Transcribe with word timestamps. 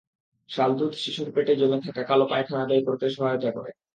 শালদুধ 0.49 0.93
শিশুর 0.95 1.29
পেটে 1.35 1.53
জমে 1.59 1.77
থাকা 1.85 2.01
কালো 2.09 2.25
পায়খানা 2.31 2.63
বের 2.69 2.81
করতে 2.87 3.05
সহায়তা 3.09 3.49
করে। 3.57 3.71